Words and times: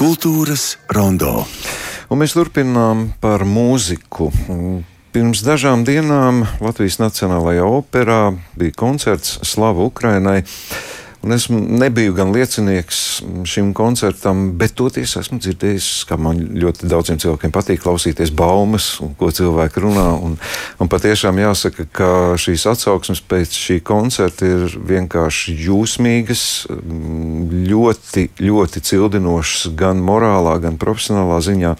Kultūras 0.00 0.78
rondo. 0.96 1.42
Un 2.08 2.22
mēs 2.22 2.32
turpinām 2.32 3.10
par 3.20 3.42
mūziku. 3.44 4.30
Pirms 5.12 5.42
dažām 5.44 5.82
dienām 5.84 6.38
Latvijas 6.64 6.96
Nacionālajā 7.02 7.66
operā 7.68 8.20
bija 8.56 8.78
koncerts 8.80 9.36
Slava 9.44 9.84
Ukrainai. 9.84 10.38
Un 11.20 11.34
es 11.36 11.48
nebiju 11.52 12.14
gan 12.16 12.30
liecinieks 12.32 12.98
šim 13.44 13.74
koncertam, 13.76 14.54
bet 14.56 14.72
toties 14.78 15.18
esmu 15.20 15.36
dzirdējis, 15.42 15.88
ka 16.08 16.16
man 16.16 16.38
ļoti 16.56 16.88
daudziem 16.88 17.18
cilvēkiem 17.20 17.52
patīk 17.52 17.82
klausīties 17.84 18.32
baumas, 18.32 18.86
un 19.04 19.12
ko 19.18 19.28
cilvēki 19.28 19.82
runā. 19.84 20.06
Un, 20.16 20.38
un 20.80 20.88
patiešām 20.88 21.36
jāsaka, 21.42 21.84
ka 21.92 22.08
šīs 22.40 22.64
atsauksmes 22.72 23.20
pēc 23.28 23.52
šī 23.52 23.76
koncerta 23.84 24.48
ir 24.48 24.78
vienkārši 24.88 25.58
jūsmīgas, 25.66 26.46
ļoti, 27.68 28.24
ļoti 28.40 28.84
cildinošas 28.88 29.74
gan 29.76 30.00
morālā, 30.00 30.56
gan 30.64 30.80
profesionālā 30.80 31.42
ziņā. 31.44 31.74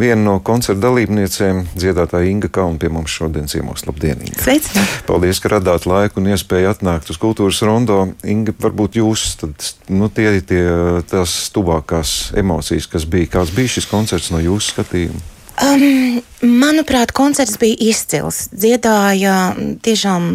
Viena 0.00 0.18
no 0.24 0.36
koncerta 0.42 0.88
dalībniecēm, 0.88 1.68
dziedātāja 1.76 2.34
Inga 2.34 2.50
Kauna, 2.50 2.82
pie 2.82 2.90
mums 2.90 3.14
šodien 3.14 3.46
ciemos. 3.46 3.86
Labdien! 3.86 4.26
Inga. 4.26 4.42
Sveicināti! 4.42 5.06
Paldies, 5.06 5.38
ka 5.38 5.54
radāt 5.54 5.86
laiku 5.86 6.18
un 6.18 6.32
iespēju 6.34 6.74
atnākt 6.74 7.14
uz 7.14 7.22
kultūras 7.22 7.62
rondo. 7.62 8.02
Inga, 8.26 8.56
varbūt 8.72 8.96
jūs, 8.96 9.36
tad, 9.40 9.52
nu, 9.92 10.08
tie 10.08 10.38
ir 10.38 10.44
tie, 10.48 10.62
tās 11.08 11.50
tuvākās 11.52 12.32
emocijas, 12.38 12.88
kas 12.88 13.04
bija. 13.04 13.28
Kāds 13.36 13.52
bija 13.54 13.76
šis 13.76 13.88
koncerts 13.90 14.32
no 14.32 14.40
jūsu 14.40 14.72
skatījuma? 14.72 15.20
Um, 15.62 16.22
manuprāt, 16.40 17.12
koncerts 17.12 17.58
bija 17.60 17.76
izcils. 17.92 18.48
Dziedāja 18.56 19.52
tiešām 19.84 20.30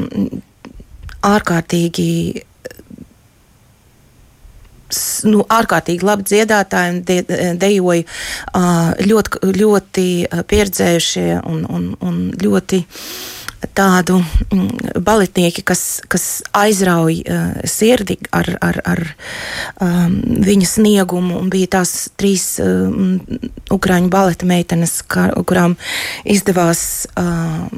ārkārtīgi. 1.25 2.11
Nu, 5.27 5.41
ārkārtīgi 5.51 6.05
labi 6.07 6.23
dziedātāji 6.29 6.91
un 6.93 6.99
de, 7.03 7.17
dejoja 7.59 8.61
ļoti, 9.03 9.41
ļoti 9.57 10.05
pieredzējušie 10.47 11.41
un, 11.41 11.65
un, 11.67 11.89
un 11.99 12.21
ļoti 12.39 12.85
tādu 13.77 14.19
mm, 14.21 15.01
baletnieki, 15.01 15.63
kas, 15.65 16.01
kas 16.09 16.25
aizrauj 16.55 17.19
uh, 17.23 17.49
sirdi 17.67 18.17
ar, 18.35 18.49
ar, 18.61 18.79
ar 18.85 19.03
um, 19.81 20.17
viņa 20.45 20.69
sniegumu. 20.69 21.39
Un 21.41 21.51
bija 21.53 21.77
tās 21.79 22.09
trīs 22.19 22.57
um, 22.63 23.17
ukrāņu 23.73 24.11
baleta 24.13 24.49
meitenes, 24.49 24.99
kā, 25.09 25.29
kurām 25.47 25.77
izdevās. 26.25 27.07
Uh, 27.17 27.69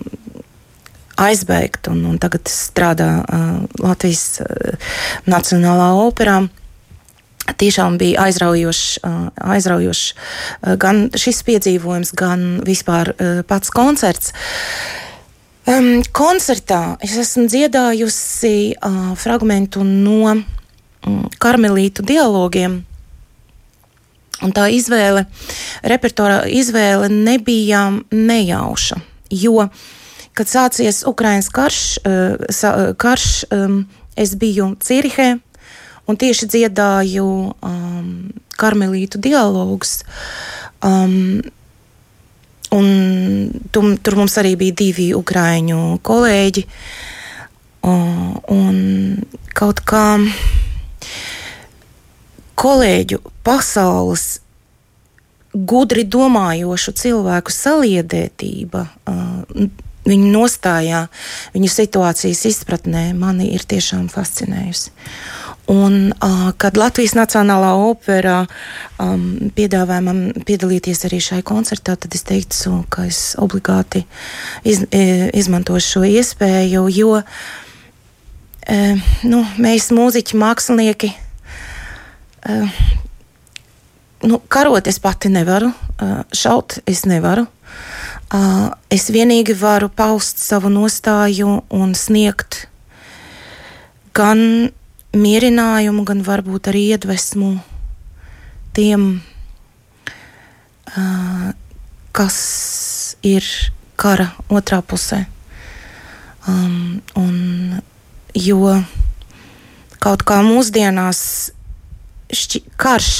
aizbēgt, 1.19 1.89
un, 1.91 2.05
un 2.07 2.15
tagad 2.15 2.47
strādā 2.47 3.09
uh, 3.19 3.47
Latvijas 3.83 4.39
uh, 4.39 4.93
Nacionālā 5.27 5.91
operā. 6.05 6.45
Tiešām 7.59 7.95
bija 7.97 8.27
aizraujošs, 8.27 8.99
aizraujošs 9.41 10.03
gan 10.77 11.07
šis 11.17 11.39
piedzīvojums, 11.47 12.11
gan 12.13 12.43
vispār 12.61 13.09
pats 13.49 13.73
koncerts. 13.73 14.35
Um, 15.69 15.99
koncertā 16.17 16.97
es 17.05 17.11
esmu 17.19 17.43
dziedājusi 17.45 18.71
uh, 18.73 19.11
fragment 19.19 19.75
no 19.85 20.31
um, 20.33 21.19
karmelītu 21.37 22.01
dialogiem. 22.09 22.79
Un 24.41 24.55
tā 24.55 24.65
izvēle, 24.73 25.27
repertuāra 25.85 26.47
izvēle 26.49 27.11
nebija 27.13 27.83
nejauša. 28.09 28.97
Jo, 29.29 29.67
kad 30.33 30.49
sācies 30.49 31.03
Ukraiņas 31.05 31.51
karš, 31.53 31.83
uh, 32.01 32.81
karš 32.97 33.29
um, 33.53 33.83
es 34.17 34.33
biju 34.41 34.71
Cirihē 34.81 35.35
un 36.09 36.17
tieši 36.17 36.49
dziedāju 36.49 37.29
um, 37.53 38.09
karmelītu 38.57 39.21
dialogus. 39.21 39.99
Um, 40.81 41.43
Un 42.75 42.89
tu, 43.73 43.81
tur 43.97 44.19
mums 44.19 44.35
arī 44.37 44.53
bija 44.59 44.77
divi 44.83 45.09
ukrāņu 45.17 45.99
kolēģi. 46.05 46.65
Un 47.89 48.77
kaut 49.57 49.81
kā 49.87 50.05
kolēģu 52.59 53.21
pasaules 53.47 54.27
gudri 55.53 56.03
domājošu 56.05 56.93
cilvēku 56.99 57.53
saliedētība, 57.53 58.85
viņu 60.09 60.31
nostājā, 60.33 61.05
viņu 61.55 61.71
situācijas 61.73 62.45
izpratnē 62.51 63.09
mani 63.17 63.49
ir 63.55 63.65
tiešām 63.69 64.09
fascinējusi. 64.13 64.93
Un, 65.69 66.09
uh, 66.09 66.49
kad 66.57 66.77
Latvijas 66.77 67.13
Nacionālā 67.13 67.75
opera 67.77 68.39
um, 68.97 69.51
piedāvāja 69.53 70.01
man 70.01 70.21
piedalīties 70.47 71.03
arī 71.05 71.19
šai 71.21 71.43
koncertā, 71.45 71.93
tad 71.93 72.15
es 72.17 72.25
teicu, 72.25 72.79
ka 72.89 73.05
es 73.05 73.35
obligāti 73.37 74.01
iz, 74.65 74.81
izmantošu 74.89 75.91
šo 75.93 76.01
iespēju, 76.09 76.87
jo 76.89 77.19
e, 77.21 78.79
nu, 79.29 79.43
mēs, 79.61 79.91
mūziķi, 79.93 80.39
mākslinieki, 80.41 81.11
e, 82.49 82.57
nu, 84.25 84.41
karot 84.49 84.89
es 84.89 84.97
pati 84.97 85.29
nevaru, 85.29 85.69
šaut 86.33 86.79
es 86.89 87.05
nevaru. 87.05 87.45
Es 88.89 89.07
vienīgi 89.13 89.53
varu 89.57 89.89
paust 89.93 90.41
savu 90.41 90.73
nostāju 90.73 91.61
un 91.69 91.93
sniegt 91.97 92.63
gan 94.17 94.71
mierinājumu, 95.15 96.03
gan 96.05 96.21
varbūt 96.25 96.69
arī 96.71 96.85
iedvesmu 96.93 97.55
tiem, 98.77 99.09
uh, 100.93 101.49
kas 102.13 102.37
ir 103.25 103.45
kara 103.99 104.29
otrā 104.49 104.81
pusē. 104.85 105.25
Um, 106.47 107.01
un, 107.19 107.81
jo 108.37 108.77
kaut 109.99 110.23
kā 110.27 110.39
mūsdienās 110.45 111.21
šķi, 112.31 112.63
karš 112.79 113.11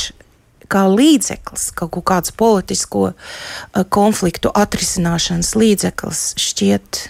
kā 0.69 0.85
līdzeklis, 0.93 1.71
kaut 1.75 1.97
kāds 2.05 2.31
politisko 2.37 3.09
uh, 3.09 3.83
konfliktu 3.89 4.53
atrisināšanas 4.53 5.55
līdzeklis 5.57 6.23
šķiet 6.39 7.01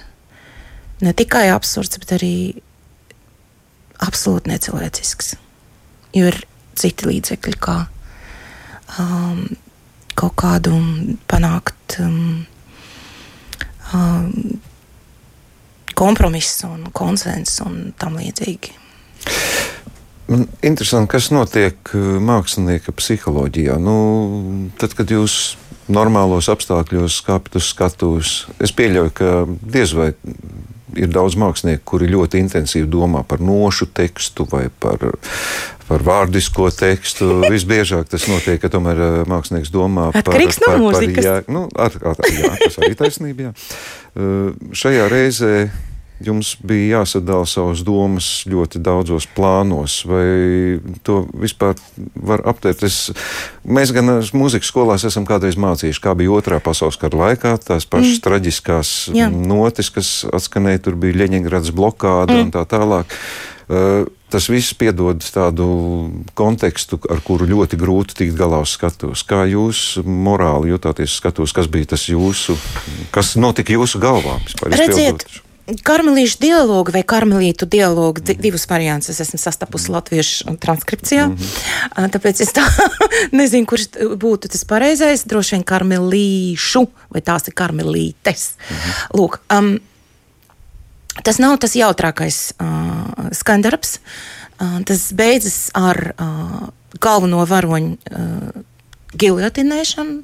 ne 1.04 1.14
tikai 1.16 1.50
absurds, 1.54 2.00
bet 2.02 2.16
arī 2.18 2.34
absolūti 4.06 4.52
necilvēcisks. 4.52 5.34
Jo 6.16 6.30
ir 6.32 6.40
citi 6.80 7.10
līdzekļi, 7.10 7.56
kā 7.62 7.78
um, 9.00 9.44
kaut 10.20 10.36
kādu 10.40 10.74
panākt 11.30 12.00
um, 12.04 12.46
um, 13.94 14.60
kompromisu 16.00 16.72
un 16.72 16.90
konsensu 16.96 17.68
un 17.68 17.80
tam 18.00 18.18
līdzīgi. 18.20 18.76
Man 20.30 20.46
interesanti, 20.64 21.10
kas 21.16 21.32
notiek 21.34 21.94
uh, 21.98 22.18
mākslinieka 22.24 22.94
psiholoģijā. 22.96 23.80
Nu, 23.82 23.98
tad, 24.80 24.94
kad 24.98 25.12
jūs 25.12 25.58
normālos 25.90 26.50
apstākļos 26.54 27.22
kāpjat 27.26 27.58
uz 27.58 27.70
skatuves, 27.74 28.34
es 28.62 28.74
pieļauju, 28.78 29.14
ka 29.18 29.32
diez 29.74 29.96
vai 29.98 30.12
ir 31.00 31.12
daudz 31.14 31.38
mākslinieku, 31.40 31.86
kuri 31.94 32.10
ļoti 32.12 32.42
intensīvi 32.44 32.90
domā 32.92 33.24
par 33.28 33.44
nošu 33.44 33.90
tekstu 33.96 34.46
vai 34.52 34.68
par, 34.84 35.04
par 35.90 36.06
vārdisko 36.06 36.70
tekstu. 36.76 37.30
Visbiežāk 37.50 38.10
tas 38.12 38.28
notiek, 38.32 38.60
ka 38.62 38.72
tomēr 38.74 39.04
eh, 39.06 39.20
mākslinieks 39.30 39.74
domā 39.74 40.10
par, 40.16 40.26
par, 40.30 40.40
par, 40.66 40.80
par 40.94 41.08
jā, 41.10 41.38
nu, 41.52 41.68
ar, 41.76 42.00
ar, 42.14 42.24
jā, 42.30 42.56
tas 42.66 42.80
arī 42.82 42.96
taisnība. 43.00 43.50
Jā. 43.50 43.54
Uh, 44.20 44.74
šajā 44.76 45.06
reizē 45.12 45.54
jums 46.24 46.54
bija 46.66 47.00
jāsadala 47.00 47.48
savas 47.50 47.84
domas 47.88 48.28
ļoti 48.50 48.82
daudzos 48.84 49.28
plānos, 49.36 50.02
vai 50.08 50.80
to 51.08 51.22
vispār 51.34 51.78
var 52.16 52.44
aptvert? 52.50 52.84
Mēs 53.64 53.94
gan 53.96 54.12
mūzikas 54.36 54.72
skolās 54.72 55.06
esam 55.08 55.28
kādreiz 55.30 55.60
mācījuši, 55.60 56.04
kā 56.04 56.16
bija 56.20 56.36
otrā 56.36 56.62
pasaules 56.64 57.00
kara 57.00 57.24
laikā, 57.26 57.56
tās 57.64 57.88
pašas 57.90 58.18
mm. 58.18 58.24
traģiskās 58.28 58.94
Jā. 59.16 59.30
notis, 59.32 59.92
kas 59.96 60.14
atskanēja, 60.28 60.86
tur 60.88 61.00
bija 61.00 61.24
Ļeņingrads 61.24 61.74
blokāda 61.76 62.36
mm. 62.36 62.48
un 62.48 62.54
tā 62.56 62.66
tālāk. 62.70 63.20
Uh, 63.70 64.08
tas 64.34 64.48
viss 64.50 64.74
piedod 64.78 65.22
tādu 65.22 65.66
kontekstu, 66.38 66.98
ar 67.10 67.22
kuru 67.26 67.46
ļoti 67.50 67.78
grūti 67.78 68.18
tikt 68.22 68.38
galā 68.38 68.62
uz 68.66 68.74
skatuves. 68.78 69.26
Kā 69.28 69.44
jūs 69.50 70.00
morāli 70.06 70.74
jutāties 70.74 71.18
skatos, 71.20 71.54
kas 71.54 71.70
bija 71.70 71.92
tas 71.96 72.08
jūsu, 72.10 72.58
kas 73.14 73.36
notika 73.38 73.74
jūsu 73.76 74.02
galvā? 74.02 74.40
Redziet, 74.66 75.22
izpildot? 75.22 75.49
Karmelīšu 75.86 76.40
dialogu 76.42 76.94
vai 76.94 77.02
karmelītu 77.06 77.68
dialogu, 77.70 78.24
mm. 78.24 78.40
divus 78.42 78.66
variantus 78.70 79.12
es 79.14 79.20
esmu 79.26 79.38
sastapusi 79.42 79.92
latviešu 79.94 80.56
transkripcijā. 80.62 81.28
Mm 81.28 81.36
-hmm. 81.36 82.10
Tāpēc 82.16 82.42
es 82.42 82.54
tā 82.56 82.64
nezinu, 83.40 83.66
kurš 83.66 83.90
būtu 84.18 84.50
tas 84.50 84.66
pareizais. 84.66 85.26
Droši 85.26 85.56
vien 85.56 85.64
karmelīšu 85.64 86.88
vai 87.10 87.22
tās 87.22 87.48
ir 87.48 87.54
karmelītes. 87.54 88.52
Mm 88.56 88.76
-hmm. 88.76 89.20
Lūk, 89.20 89.38
um, 89.58 89.80
tas 91.24 91.38
nav 91.38 91.58
tas 91.58 91.76
jautrākais 91.76 92.54
uh, 92.60 93.30
skandarbs. 93.32 94.00
Uh, 94.60 94.82
tas 94.86 95.14
beidzas 95.14 95.70
ar 95.74 96.14
uh, 96.20 96.70
galveno 97.00 97.46
varoņu 97.46 97.98
uh, 98.12 98.62
giljotinēšanu. 99.14 100.24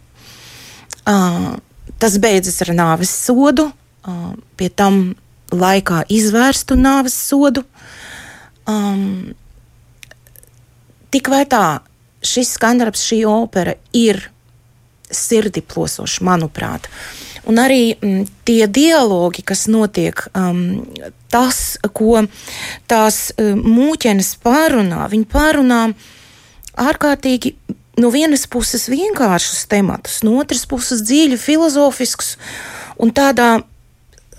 Uh, 1.06 1.56
tas 2.00 2.18
beidzas 2.18 2.62
ar 2.62 2.68
nāves 2.68 3.12
sodu, 3.25 3.71
uh, 4.07 4.33
pie 4.57 4.69
tam 4.69 5.15
laikā 5.53 6.06
izvērstu 6.09 6.77
nāves 6.80 7.15
sodu. 7.27 7.65
Um, 8.65 9.33
tik 11.13 11.30
vai 11.30 11.44
tā, 11.50 11.81
šis 12.25 12.56
skandarbs, 12.57 13.06
šī 13.06 13.21
opera 13.30 13.75
ir 13.94 14.24
sirdi 15.12 15.62
plosošs, 15.62 16.21
manuprāt. 16.25 16.89
Un 17.45 17.62
arī 17.62 17.94
m, 17.94 18.09
mm, 18.09 18.30
tie 18.47 18.65
dialogi, 18.65 19.44
kas 19.45 19.68
notiek, 19.69 20.24
um, 20.33 20.81
tas, 21.30 21.77
ko 21.94 22.24
tās 22.89 23.30
um, 23.38 23.62
mūķenes 23.62 24.33
pārunā, 24.42 25.06
viņi 25.12 25.27
pārunā 25.30 25.81
ārkārtīgi 26.81 27.53
no 28.01 28.09
vienas 28.12 28.47
puses 28.51 28.89
vienkāršus 28.92 29.68
tematus, 29.71 30.24
no 30.25 30.39
otras 30.42 30.65
puses 30.68 31.06
dziļi 31.06 31.38
filozofiskus 31.39 32.36
un 33.00 33.13
tādā 33.15 33.59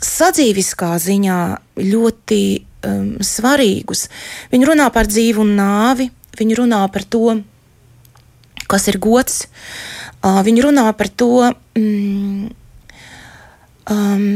sadzīviskā 0.03 0.95
ziņā 1.01 1.39
ļoti 1.81 2.43
um, 2.87 3.11
svarīgus. 3.25 4.07
Viņi 4.53 4.69
runā 4.69 4.89
par 4.95 5.09
dzīvu 5.09 5.45
un 5.45 5.55
nāvi, 5.59 6.11
viņi 6.37 6.59
runā 6.59 6.83
par 6.93 7.07
to, 7.09 7.39
kas 8.67 8.89
ir 8.91 8.99
gods, 9.03 9.47
uh, 9.47 10.43
viņi 10.47 10.67
runā 10.67 10.87
par 10.99 11.09
to, 11.09 11.31
mm, 11.79 12.51
um, 13.95 14.29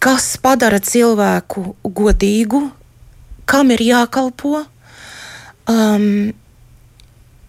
kas 0.00 0.34
padara 0.42 0.80
cilvēku 0.80 1.64
godīgu, 1.84 2.64
kam 3.50 3.72
ir 3.74 3.82
jākalpo. 3.84 4.64
Um, 5.70 6.32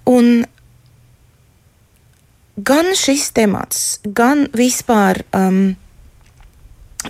un 0.06 0.44
gan 2.62 2.92
šis 2.98 3.32
temats, 3.34 4.00
gan 4.06 4.46
vispār 4.54 5.24
um, 5.34 5.74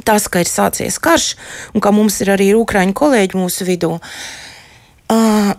tas, 0.05 0.27
ka 0.31 0.41
ir 0.43 0.49
sācies 0.49 0.99
karš 1.01 1.33
un 1.75 1.83
ka 1.83 1.91
mums 1.95 2.21
ir 2.23 2.31
arī 2.35 2.51
ukraiņu 2.57 2.95
kolēģi 2.97 3.39
mūsu 3.39 3.67
vidū, 3.67 3.97
uh, 5.11 5.51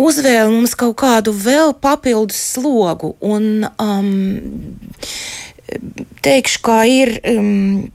uzvēl 0.00 0.52
mums 0.52 0.76
kaut 0.78 0.96
kādu 1.02 1.34
vēl 1.36 1.74
papildus 1.76 2.40
slogu. 2.54 3.14
Un, 3.24 3.66
um, 3.78 4.10
teikšu, 6.24 6.64
kā 6.64 6.82
ir. 6.88 7.18
Um, 7.36 7.92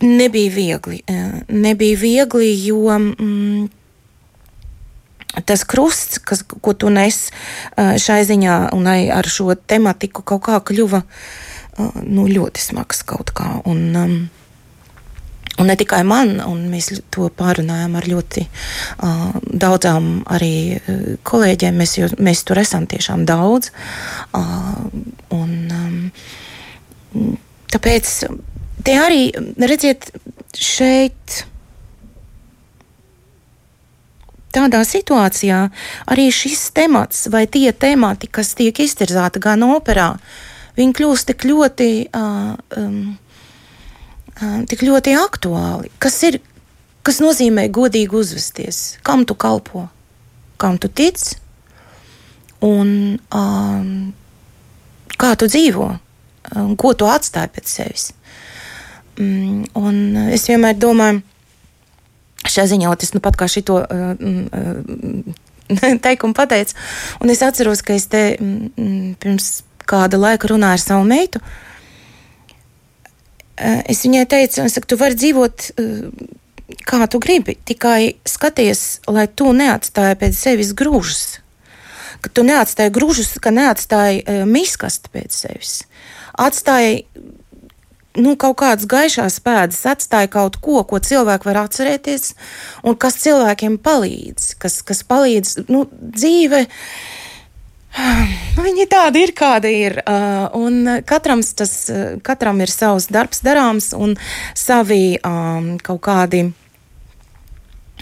Nebija 0.00 0.48
viegli. 0.48 1.02
Uh, 1.12 1.42
nebija 1.52 1.96
viegli, 2.00 2.54
jo 2.64 2.88
mm, 2.88 3.66
tas 5.44 5.66
krusts, 5.68 6.16
kas, 6.24 6.40
ko 6.40 6.72
tu 6.72 6.88
nes 6.88 7.18
uh, 7.28 7.98
šai 8.00 8.22
ziņā 8.24 8.54
un 8.72 8.88
ar 8.88 9.28
šo 9.28 9.52
tematiku, 9.60 10.24
kaut 10.24 10.40
kā 10.46 10.56
kļuva 10.70 11.02
uh, 11.02 11.49
nu, 11.78 12.26
ļoti 12.28 12.62
smags 12.62 13.04
kaut 13.06 13.34
kā. 13.36 13.56
Un, 13.68 13.88
um, 13.96 14.20
Un 15.60 15.66
ne 15.68 15.74
tikai 15.76 16.00
man, 16.08 16.38
un 16.40 16.62
mēs 16.72 16.86
to 17.12 17.26
pārunājām 17.36 17.96
ar 17.98 18.06
ļoti 18.08 18.46
uh, 18.46 19.34
daudzām 19.44 20.22
arī 20.32 20.78
kolēģiem. 21.26 21.76
Mēs, 21.76 21.96
jo, 21.98 22.08
mēs 22.16 22.46
tur 22.48 22.62
esam 22.62 22.86
tiešām 22.88 23.26
daudz. 23.28 23.68
Uh, 24.32 24.86
un, 25.36 25.52
um, 27.12 27.34
tāpēc 27.74 28.12
te 28.86 28.96
arī, 28.96 29.26
redziet, 29.60 30.08
šeit. 30.56 31.42
Tādā 34.50 34.80
situācijā 34.86 35.58
arī 36.10 36.30
šis 36.34 36.70
temats 36.74 37.28
vai 37.30 37.44
tie 37.52 37.68
temati, 37.76 38.32
kas 38.32 38.56
tiek 38.58 38.80
iztirzāti 38.82 39.44
gan 39.44 39.62
operā, 39.68 40.14
uh, 40.16 40.49
viņi 40.76 40.94
kļūst 40.96 41.30
tik 41.30 41.46
ļoti, 41.48 41.90
uh, 42.14 42.54
um, 42.78 43.16
uh, 44.36 44.60
tik 44.70 44.84
ļoti 44.86 45.16
aktuāli. 45.18 45.90
Kas, 46.02 46.18
ir, 46.28 46.40
kas 47.06 47.20
nozīmē 47.22 47.68
godīgi 47.72 48.16
uzvesties? 48.20 49.00
Kam 49.06 49.26
tu 49.28 49.36
kalpo? 49.38 49.88
Kam 50.60 50.78
tu 50.80 50.90
tici? 50.92 51.38
Un 52.64 53.16
um, 53.32 53.90
kā 55.16 55.34
tu 55.40 55.48
dzīvo? 55.48 55.90
Um, 56.54 56.74
ko 56.76 56.92
tu 56.94 57.08
atstāji 57.08 57.54
pēc 57.56 57.76
sevis? 57.76 58.08
Um, 59.20 59.64
un 59.78 60.30
es 60.30 60.48
vienmēr 60.48 60.76
domāju, 60.80 61.22
šajā 62.44 62.66
ziņā, 62.74 62.90
tas 63.00 63.14
nu 63.16 63.22
pat 63.24 63.38
kā 63.40 63.48
šito. 63.48 63.80
Uh, 63.84 64.18
uh, 64.56 65.38
teikumu 66.04 66.34
pateicu. 66.34 66.74
Un 67.20 67.30
es 67.30 67.42
atceros, 67.42 67.82
ka 67.82 67.94
es 67.94 68.08
te 68.10 68.22
mm, 68.40 69.14
pirms 69.22 69.62
kāda 69.90 70.20
laika 70.20 70.50
runāju 70.52 70.78
ar 70.78 70.82
savu 70.82 71.08
meitu. 71.08 71.42
Eh, 73.60 73.82
es 73.92 74.04
viņai 74.06 74.26
teicu, 74.30 74.62
es 74.64 74.78
saku, 74.78 74.88
tu 74.88 75.00
vari 75.00 75.18
dzīvot 75.18 75.66
eh, 75.70 76.28
kā 76.86 77.06
tu 77.10 77.20
gribi, 77.22 77.56
tikai 77.66 78.16
skaties, 78.28 79.02
lai 79.10 79.26
tu 79.28 79.52
neatstāji 79.56 80.18
pēc 80.20 80.38
sevis 80.38 80.72
grūžus. 80.76 81.40
Ka 82.20 82.30
tu 82.32 82.44
neatstāji 82.44 82.92
grūžus, 82.92 83.32
ka 83.40 83.52
neatstāji 83.54 84.20
uh, 84.22 84.42
miskastu 84.44 85.08
pēc 85.14 85.32
sevis. 85.32 85.74
Atstāji 86.36 87.06
nu, 88.18 88.34
kaut 88.40 88.58
kādas 88.60 88.88
gaišās 88.90 89.38
pēdas, 89.44 89.80
atstāja 89.88 90.28
kaut 90.32 90.58
ko, 90.62 90.82
ko 90.84 91.00
cilvēki 91.00 91.48
var 91.48 91.62
atcerēties, 91.64 92.34
un 92.84 92.98
kas 93.00 93.20
cilvēkiem 93.22 93.78
palīdz, 93.82 94.54
kas, 94.60 94.80
kas 94.86 95.04
palīdz 95.06 95.70
nu, 95.70 95.86
dzīvei 96.02 96.66
Viņi 98.60 98.86
tādi 98.90 99.24
ir, 99.24 99.32
kādi 99.36 99.72
ir. 99.86 99.98
Un 100.58 101.02
katram, 101.08 101.42
tas, 101.42 101.74
katram 102.26 102.62
ir 102.62 102.70
savs 102.72 103.08
darbs 103.10 103.42
darāms 103.46 103.90
un 103.96 104.16
savi 104.58 105.18
um, 105.26 105.74
kaut 105.82 106.02
kādi 106.06 106.44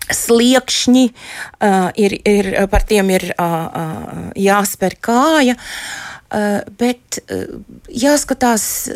sliekšņi, 0.08 1.04
uh, 1.08 1.90
ir, 2.00 2.14
ir, 2.24 2.50
par 2.72 2.84
tiem 2.88 3.10
ir 3.12 3.26
uh, 3.34 3.44
uh, 3.44 4.22
jāspēr 4.40 4.96
kāja, 5.04 5.56
uh, 5.58 6.62
bet 6.80 7.20
uh, 7.26 7.58
jāskatās 7.92 8.88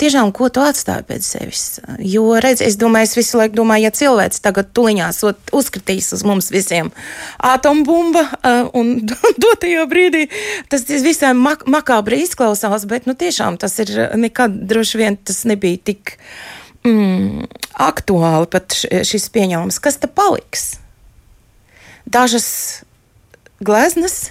tiešām, 0.00 0.32
ko 0.36 0.48
tu 0.52 0.62
atstāji 0.64 1.06
pēc 1.08 1.26
sevis. 1.26 1.64
Jo, 2.04 2.24
redz, 2.42 2.62
es 2.64 2.78
domāju, 2.80 3.10
es 3.10 3.16
visu 3.18 3.40
laiku 3.40 3.58
domāju, 3.60 3.86
ja 3.86 3.92
cilvēks 3.94 4.42
tagad 4.44 4.72
tuliņās 4.76 5.22
uzkritīs 5.56 6.10
uz 6.16 6.24
mums 6.26 6.50
visiem 6.52 6.90
atombumba 7.36 8.24
uh, 8.26 8.70
un 8.76 8.94
dotajā 9.44 9.86
brīdī 9.90 10.26
tas 10.72 10.86
visai 10.88 11.34
mak 11.36 11.66
makabri 11.70 12.22
izklausās, 12.24 12.86
bet 12.90 13.08
nu, 13.10 13.16
tiešām 13.18 13.60
tas 13.60 13.78
ir 13.82 13.92
nekad 14.18 14.62
droši 14.70 15.00
vien 15.00 15.18
tas 15.20 15.42
nebija 15.48 15.80
tik 15.92 16.16
mm, 16.86 17.48
aktuāli 17.80 18.50
pat 18.52 18.76
šis 19.06 19.28
pieņēmums. 19.34 19.80
Kas 19.82 20.00
te 20.00 20.08
paliks? 20.08 20.72
Dažas 22.10 22.48
gleznas, 23.62 24.30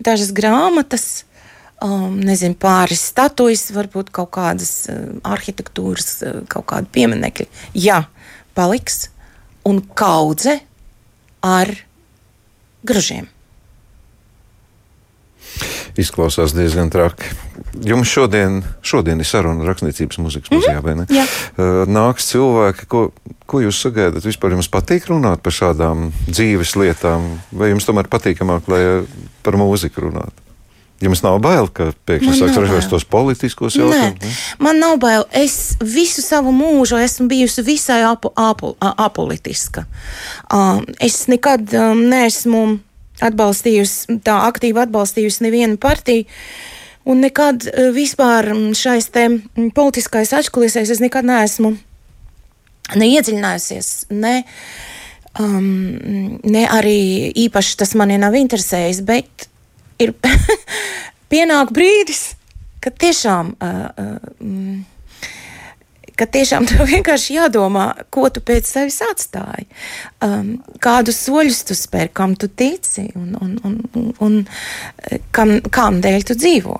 dažas 0.00 0.30
grāmatas 0.32 1.24
um, 1.84 2.16
nezinu, 2.24 2.56
pāris 2.60 3.02
statujas, 3.10 3.68
varbūt 3.74 4.12
kaut 4.14 4.32
kādas 4.36 4.72
uh, 4.90 5.16
arhitektūras, 5.26 6.10
uh, 6.24 6.40
kaut 6.50 6.68
kādi 6.72 6.90
pieminekļi. 6.94 7.48
Jā, 7.78 8.04
paliks 8.56 9.08
un 9.68 9.82
kaudze 9.96 10.60
ar 11.44 11.72
gražiem. 12.86 13.28
Izklausās 15.98 16.52
diezgan 16.54 16.90
traki. 16.92 17.32
Jums 17.84 18.08
šodien, 18.08 18.60
šodien 18.86 19.20
ir 19.20 19.26
saruna 19.26 19.66
rakstniecības 19.66 20.20
muzikas 20.22 20.52
muzejā, 20.52 20.78
mm 20.78 20.84
-hmm. 20.84 20.84
vai 20.84 20.94
ne? 20.94 21.06
Jā. 21.10 21.24
Uh, 21.56 21.88
nāks 21.90 22.30
cilvēki, 22.30 22.86
ko, 22.86 23.10
ko 23.46 23.60
jūs 23.60 23.80
sagaidat? 23.82 24.24
Vispār 24.24 24.54
jums 24.54 24.70
patīk 24.70 25.08
runāt 25.10 25.42
par 25.42 25.52
šādām 25.52 26.12
dzīves 26.28 26.76
lietām, 26.76 27.40
vai 27.52 27.72
jums 27.72 27.84
tomēr 27.88 28.08
patīkamāk, 28.08 28.68
lai 28.68 28.82
par 29.42 29.58
mūziku 29.58 30.06
runātu? 30.06 30.49
Jums 31.00 31.22
nav 31.24 31.38
bail, 31.40 31.68
ka 31.72 31.90
pēkšņi 32.08 32.34
sāks 32.36 32.58
ražot 32.60 32.90
tos 32.92 33.06
politiskos 33.08 33.78
jautājumus? 33.78 34.40
Man 34.60 34.82
nav 34.82 34.98
bail. 35.00 35.24
Es 35.32 35.78
visu 35.80 36.20
savu 36.20 36.52
mūžu 36.52 36.98
esmu 37.00 37.24
bijusi 37.30 37.64
visai 37.64 38.02
apu, 38.04 38.28
apu, 38.36 38.74
apolitiska. 38.80 39.86
Um, 40.52 40.84
es 41.00 41.22
nekad 41.32 41.72
um, 41.72 42.04
neesmu 42.12 42.64
atbalstījusi, 43.24 44.20
tā 44.26 44.36
aktīvi 44.50 44.84
atbalstījusi 44.84 45.46
nevienu 45.46 45.80
partiju. 45.80 46.28
Un 47.08 47.24
nekad 47.24 47.64
uh, 47.70 47.88
vispār 47.96 48.52
šais 48.76 49.08
te 49.14 49.24
politiskais 49.72 50.36
atšķirīgais 50.36 50.92
es 50.92 51.00
nekad 51.00 51.24
neesmu 51.24 51.78
neiedziļinājusies, 53.00 54.10
ne, 54.12 54.42
um, 55.40 55.68
ne 56.44 56.64
arī 56.68 57.30
īpaši 57.46 57.78
tas 57.80 57.94
mani 57.98 58.18
nav 58.20 58.36
interesējis, 58.36 59.00
bet 59.06 59.49
ir 60.00 60.14
pienāk 61.32 61.74
brīdis, 61.76 62.32
kad 62.80 62.96
tiešām. 63.00 63.54
Uh, 63.60 63.84
uh, 63.98 64.96
ka 66.20 66.26
tiešām 66.28 66.66
tev 66.68 66.84
vienkārši 66.90 67.38
jādomā, 67.38 67.86
ko 68.12 68.28
tu 68.28 68.42
pēc 68.44 68.68
sevis 68.68 68.98
atstāji, 69.06 69.64
um, 70.24 70.50
kādus 70.84 71.22
soļus 71.24 71.62
tu 71.70 71.76
spēr, 71.78 72.10
kam 72.12 72.34
tu 72.36 72.50
tici 72.52 73.06
un, 73.16 73.30
un, 73.40 73.54
un, 73.64 73.78
un, 73.96 74.10
un 74.26 75.22
kam, 75.32 75.56
kam 75.72 76.02
dēļ 76.04 76.26
tu 76.28 76.36
dzīvo. 76.36 76.76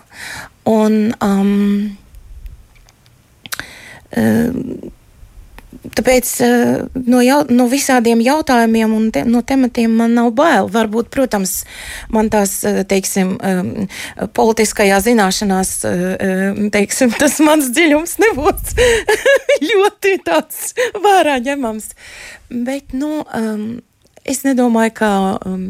Un, 0.69 0.99
um, 1.25 1.97
um, 4.21 4.93
Tāpēc 5.99 6.30
eh, 6.44 6.82
no, 7.11 7.20
jau, 7.25 7.40
no 7.50 7.66
visādiem 7.70 8.23
jautājumiem 8.23 8.92
un 8.94 9.09
te, 9.14 9.25
no 9.26 9.42
tematiem 9.47 9.92
man 10.00 10.14
nav 10.18 10.30
bail. 10.38 10.70
Varbūt, 10.70 11.11
protams, 11.12 11.64
man 12.14 12.30
tās, 12.32 12.61
eh, 12.68 12.82
teiksim, 12.88 13.35
eh, 13.42 14.26
politiskajā 14.37 15.00
zināšanās, 15.04 15.73
teiksim, 16.75 17.12
tas 17.20 17.38
mans 17.44 17.70
dziļums 17.75 18.16
nebūs 18.23 18.75
ļoti 19.70 20.16
tāds 20.26 20.75
vērā 21.02 21.40
ņemams. 21.44 21.92
Bet, 22.50 22.94
nu, 22.97 23.23
um, 23.37 23.80
Es 24.31 24.45
nedomāju, 24.47 24.93
ka 25.01 25.11
um, 25.49 25.65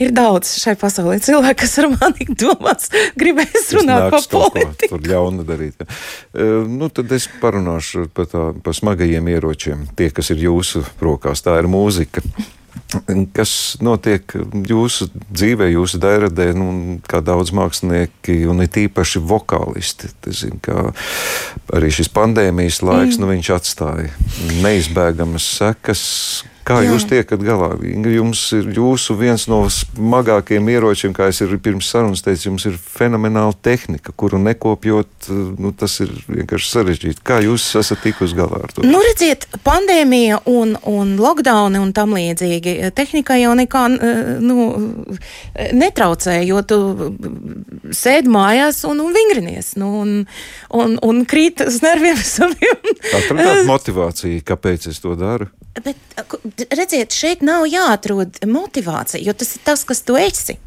ir 0.00 0.10
daudz 0.14 0.56
šai 0.58 0.74
pasaulē 0.80 1.20
cilvēku, 1.22 1.60
kas 1.62 1.76
ar 1.82 1.90
mani 1.92 2.26
domās, 2.34 2.88
gribēs 3.18 3.68
runāt 3.76 4.08
par 4.10 4.26
politiku. 4.32 4.96
Tur 4.96 5.04
ļauna 5.06 5.46
darīt. 5.46 5.84
Uh, 5.84 6.64
nu, 6.66 6.90
tad 6.90 7.12
es 7.14 7.28
parunāšu 7.42 8.08
par, 8.14 8.26
tā, 8.32 8.48
par 8.64 8.74
smagajiem 8.74 9.30
ieročiem. 9.36 9.86
Tie, 9.98 10.10
kas 10.14 10.32
ir 10.34 10.42
jūsu 10.48 10.82
rokās, 11.02 11.44
tā 11.46 11.60
ir 11.62 11.70
mūzika. 11.70 12.24
Kas 13.32 13.78
notiek 13.84 14.34
jūsu 14.68 15.06
dzīvē, 15.32 15.70
jūsu 15.72 16.00
dēradē, 16.02 16.50
nu, 16.56 16.98
kā 17.08 17.22
daudz 17.24 17.52
mākslinieki, 17.56 18.42
un 18.48 18.64
it 18.64 18.76
īpaši 18.80 19.22
vokālisti. 19.28 20.10
Zinu, 20.28 20.92
arī 21.72 21.92
šis 21.92 22.10
pandēmijas 22.12 22.82
laiks, 22.84 23.20
mm. 23.20 23.28
nu, 23.28 23.56
atstāja 23.56 24.10
neizbēgamas 24.64 25.46
sekas, 25.60 26.02
Kā 26.62 26.76
Jā. 26.78 26.92
jūs 26.92 27.04
tiekat 27.10 27.42
galā? 27.42 27.72
Jums 27.82 28.40
ir 28.54 28.68
jūsu 28.76 29.16
viens 29.18 29.48
no 29.50 29.64
smagākajiem 29.66 30.68
ieročiem, 30.70 31.14
kā 31.16 31.26
es 31.32 31.40
pirms 31.62 31.88
sarunas 31.90 32.22
teicu, 32.22 32.52
jums 32.52 32.66
ir 32.70 32.76
fenomenāla 32.78 33.56
tehnika, 33.66 34.14
kuru 34.14 34.38
nekopjot, 34.38 35.30
nu, 35.58 35.72
tas 35.74 35.98
ir 36.04 36.12
vienkārši 36.28 36.70
sarežģīti. 36.70 37.24
Kā 37.26 37.40
jūs 37.42 37.64
esat 37.80 38.04
tikusi 38.06 38.38
galā 38.38 38.60
ar 38.62 38.74
to? 38.74 38.84
Nu, 38.86 39.00
redziet, 39.02 39.48
pandēmija 39.66 40.42
un, 40.50 40.76
un 40.86 41.16
lockdown 41.18 41.80
un 41.80 41.90
tam 41.96 42.14
līdzīgi 42.14 42.92
tehnika 42.94 43.40
jau 43.40 43.56
nekā 43.58 43.82
nu, 44.42 44.68
netraucēja, 45.74 46.46
jo 46.46 46.62
tu 46.62 46.78
sēdi 47.90 48.30
mājās 48.30 48.84
un, 48.86 49.02
un 49.02 49.18
vingrinies 49.18 49.74
nu, 49.82 49.90
un, 50.04 50.14
un, 50.78 50.94
un 51.02 51.26
krīt 51.26 51.66
uz 51.66 51.82
nerviem 51.82 52.22
saviem. 52.36 52.94
Atradāt 53.18 53.66
motivāciju, 53.66 54.46
kāpēc 54.46 54.92
es 54.94 55.02
to 55.02 55.18
daru? 55.18 55.50
Bet, 55.72 55.96
redziet, 56.76 57.14
šeit 57.16 57.40
nav 57.40 57.64
jāatrod 57.64 58.42
motivācija, 58.44 59.22
jo 59.24 59.32
tas 59.32 59.54
ir 59.56 59.62
tas, 59.64 59.84
kas 59.88 60.02
tu 60.04 60.18
esi. 60.20 60.58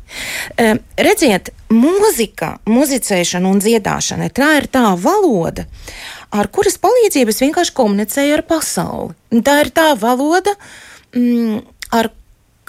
Redziet, 0.97 1.51
mūzika, 1.69 2.55
muzicēšana 2.65 3.51
un 3.51 3.61
dziedāšana 3.61 4.31
tā 4.33 4.49
ir 4.63 4.67
tā 4.73 4.87
valoda, 4.97 5.67
ar 6.33 6.49
kuras 6.49 6.79
palīdzību 6.81 7.35
es 7.35 7.43
vienkārši 7.43 7.75
komunicēju 7.77 8.39
ar 8.39 8.45
pasauli. 8.49 9.41
Tā 9.45 9.59
ir 9.61 9.69
tā 9.77 9.91
valoda, 10.01 10.55
mm, 11.13 11.61
ar 11.93 12.09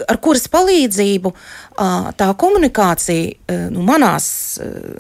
ar 0.05 0.19
kuras 0.23 0.47
palīdzību 0.53 1.33
tā 2.21 2.29
komunikācija 2.41 3.59
nu, 3.73 3.85
manās, 3.87 4.29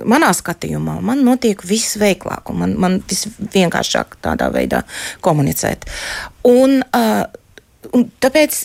manā 0.09 0.33
skatījumā 0.37 0.99
man 1.05 1.25
notiek 1.27 1.65
visveiklāk 1.67 2.53
un 2.53 2.63
man, 2.63 2.77
man 2.81 3.01
visvienkāršāk 3.09 4.21
tādā 4.25 4.51
veidā 4.55 4.85
komunicēt. 5.25 5.89
Un, 6.49 6.81
Un 7.95 8.07
tāpēc 8.23 8.57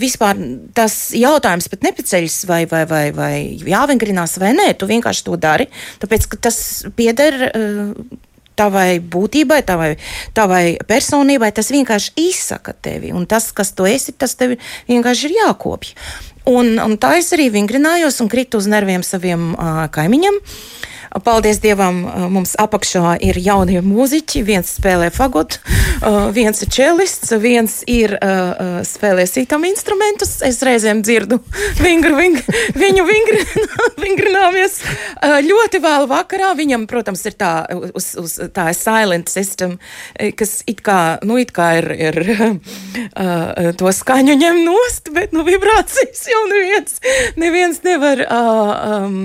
vispār 0.00 0.38
tas 0.74 0.96
jautājums 1.14 1.68
pat 1.70 1.84
nepaceļas, 1.86 2.38
vai, 2.48 2.62
vai, 2.70 2.82
vai, 2.88 3.04
vai 3.14 3.34
jāvingrinās 3.68 4.38
vai 4.42 4.52
nē. 4.56 4.72
Tu 4.78 4.88
vienkārši 4.90 5.26
to 5.28 5.38
dari, 5.40 5.68
tāpēc 6.02 6.26
ka 6.32 6.40
tas 6.48 6.58
pieder 6.98 7.52
tavai 8.58 9.00
būtībai, 9.00 9.62
tavai, 9.68 9.94
tavai 10.36 10.64
personībai. 10.88 11.52
Tas 11.54 11.72
vienkārši 11.74 12.14
izsaka 12.28 12.74
tevi. 12.74 13.12
Un 13.16 13.26
tas, 13.30 13.50
kas 13.56 13.74
tu 13.76 13.88
esi, 13.88 14.12
tas 14.12 14.36
tev 14.38 14.56
vienkārši 14.90 15.28
ir 15.28 15.38
jākopj. 15.40 15.96
Un, 16.50 16.74
un 16.82 16.96
tā 16.98 17.16
es 17.20 17.30
arī 17.34 17.52
vingrinājos 17.54 18.18
un 18.22 18.30
kritu 18.32 18.58
uz 18.58 18.66
nerviem 18.70 19.04
saviem 19.06 19.52
uh, 19.54 19.84
kaimiņiem. 19.94 20.40
Uh, 20.42 20.91
Paldies 21.20 21.58
Dievam, 21.60 21.98
mums 22.32 22.54
apakšā 22.56 23.18
ir 23.20 23.36
jaunie 23.36 23.82
mūziķi. 23.84 24.40
Viens 24.46 24.70
spēlē 24.78 25.10
fagotu, 25.12 25.60
viens 26.32 26.62
ir 26.64 26.70
čelists, 26.72 27.34
viens 27.42 27.74
ir 27.90 28.14
spēlē 28.88 29.26
sītam 29.28 29.66
instrumentus. 29.68 30.38
Es 30.46 30.62
reizēm 30.64 31.02
dzirdu 31.04 31.36
vingru, 31.84 32.16
vingru, 32.16 32.56
viņu 32.80 33.04
vingri, 33.08 33.42
vingrināmies 34.04 34.78
ļoti 35.48 35.82
vēlu 35.84 36.08
vakarā. 36.10 36.54
Viņam, 36.56 36.88
protams, 36.88 37.26
ir 37.28 37.36
tā, 37.36 37.52
uz, 37.92 38.12
uz, 38.16 38.38
tā 38.56 38.70
silent 38.76 39.28
system, 39.32 39.76
kas 40.16 40.62
it 40.70 40.80
kā, 40.86 41.18
nu, 41.28 41.36
it 41.42 41.52
kā 41.52 41.74
ir, 41.82 41.90
ir 42.08 42.22
to 43.80 43.92
skaņu 43.92 44.38
ņem 44.40 44.62
nost, 44.64 45.12
bet, 45.12 45.36
nu, 45.36 45.44
vibrācijas 45.44 46.24
jau 46.32 46.42
neviens, 46.48 46.98
neviens 47.36 47.82
nevar 47.84 48.24
uh, 48.24 48.72
um, 48.96 49.20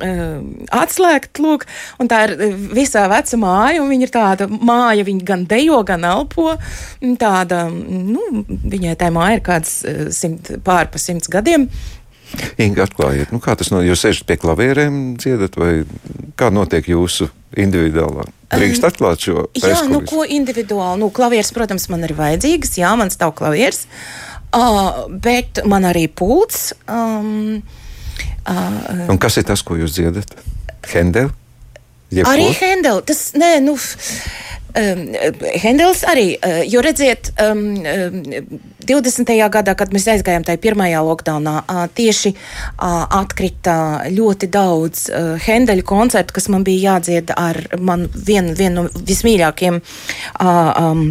uh, 0.00 0.36
atslēgt 0.80 1.09
slēgt. 1.10 1.40
Lūk, 1.42 1.66
tā 2.10 2.24
ir 2.28 2.34
e, 2.36 2.50
visā 2.74 3.06
vecā 3.10 3.38
māja, 3.40 3.82
un 3.82 3.90
viņa 3.90 4.06
ir 4.06 4.14
tāda 4.14 4.48
māja, 4.50 5.06
viņa 5.06 5.26
gan 5.26 5.46
dejo, 5.50 5.82
gan 5.86 6.04
elpo. 6.04 6.54
Tāda, 7.00 7.66
nu, 7.70 8.44
viņai 8.48 8.98
tā 9.00 9.10
māja 9.14 9.38
ir 9.38 9.46
kāds 9.46 9.80
e, 9.84 9.96
simt, 10.14 10.52
pār 10.64 10.90
pa 10.90 11.00
simts 11.00 11.30
gadiem. 11.30 11.68
Inga, 12.62 12.84
atklājiet, 12.86 13.32
nu, 13.34 13.40
kā 13.42 13.56
tas 13.58 13.72
no 13.74 13.80
jūs 13.82 14.04
sēžat 14.04 14.28
pie 14.28 14.36
klavierēm, 14.38 15.16
dziedat, 15.18 15.56
vai 15.58 15.82
kā 16.38 16.52
notiek 16.54 16.86
jūsu 16.92 17.26
individuālā? 17.58 18.28
Drīkst 18.54 18.86
atklāt 18.86 19.26
šo 19.26 19.48
Jā, 19.58 19.80
nu, 19.90 20.02
ko 20.06 20.22
individuāli? 20.22 21.00
Nu, 21.02 21.10
klavieres, 21.14 21.50
protams, 21.54 21.88
man 21.90 22.06
ir 22.06 22.14
vajadzīgas, 22.18 22.76
jā, 22.78 22.92
man 22.98 23.10
stāv 23.10 23.34
klavieres, 23.38 23.82
uh, 24.54 25.10
bet 25.10 25.64
man 25.66 25.88
arī 25.90 26.06
pults. 26.06 26.70
Um, 26.86 27.58
uh, 28.46 29.10
Un 29.10 29.18
kas 29.22 29.40
ir 29.42 29.50
tas, 29.50 29.66
ko 29.66 29.78
jūs 29.78 29.98
dziedat? 29.98 30.38
Hendel? 30.88 31.30
Jebko? 32.10 32.30
Arī 32.32 32.50
Hendel. 32.58 33.02
Tas, 33.06 33.30
nē, 33.38 33.58
nu. 33.64 33.76
Um, 34.70 35.00
Hendels 35.58 36.04
arī, 36.06 36.36
uh, 36.38 36.60
jo 36.70 36.82
redziet, 36.84 37.32
um, 37.42 37.74
20. 38.86 39.32
gadā, 39.50 39.74
kad 39.78 39.90
mēs 39.94 40.06
aizgājām 40.12 40.44
tajā 40.46 40.60
pirmajā 40.62 41.00
lockdownā, 41.06 41.54
uh, 41.64 41.88
tieši 41.94 42.32
uh, 42.34 43.02
atkrita 43.20 44.10
ļoti 44.14 44.50
daudz 44.50 45.08
uh, 45.10 45.32
Hendeļu 45.42 45.86
koncertu, 45.86 46.36
kas 46.38 46.46
man 46.54 46.66
bija 46.66 46.94
jādzied 46.94 47.34
ar 47.34 47.58
man 47.82 48.06
vienu 48.14 48.54
vien 48.58 48.78
no 48.78 48.86
vismīļākiem. 48.94 49.82
Uh, 50.38 50.70
um, 50.84 51.04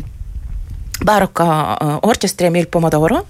Barokā 0.99 1.51
uh, 1.51 1.93
orķestriem 2.07 2.57
ir 2.59 2.67
Pomodoro. 2.71 3.23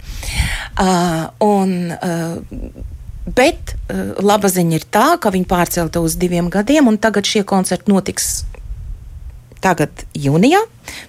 Uh, 0.77 1.25
un, 1.45 1.73
uh, 1.93 2.85
Bet 3.25 3.75
uh, 3.75 4.15
laba 4.23 4.49
ziņa 4.51 4.79
ir 4.79 4.85
tā, 4.91 5.07
ka 5.21 5.31
viņi 5.33 5.49
pārcelta 5.49 6.03
uz 6.03 6.15
diviem 6.19 6.49
gadiem, 6.53 6.87
un 6.89 6.97
tagad 7.01 7.27
šie 7.29 7.43
koncerti 7.47 7.91
notiks 7.91 8.45
tagad 9.59 10.05
jūnijā, 10.15 10.61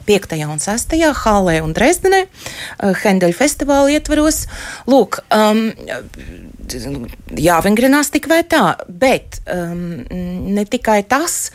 5. 0.09 0.35
un 0.50 0.59
6. 0.61 0.97
Hallē 1.23 1.61
un 1.62 1.75
Dresdenē, 1.76 2.25
uh, 2.26 2.93
Hendeļa 2.99 3.37
festivāla 3.38 3.95
ietvaros. 3.95 4.45
Lūk, 4.90 5.23
um, 5.35 5.71
jāvingrinās 7.38 8.12
tik 8.14 8.29
vai 8.31 8.43
tā, 8.43 8.75
bet 8.88 9.40
um, 9.50 10.02
ne 10.55 10.67
tikai 10.69 11.02
tas. 11.09 11.49